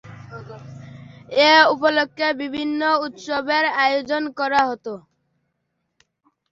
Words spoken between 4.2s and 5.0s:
করা হত।